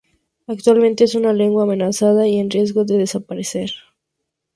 Actualmente, 0.47 1.03
es 1.03 1.13
una 1.13 1.31
lengua 1.31 1.61
amenazada 1.61 2.27
y 2.27 2.39
en 2.39 2.49
riesgo 2.49 2.85
de 2.85 2.97
desaparecer. 2.97 3.69